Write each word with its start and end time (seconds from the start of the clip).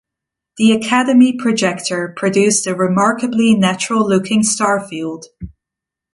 The 0.57 0.71
Academy 0.71 1.33
Projector 1.33 2.11
produced 2.17 2.65
a 2.65 2.73
remarkably 2.73 3.53
natural-looking 3.53 4.41
star 4.41 4.83
field. 4.89 5.27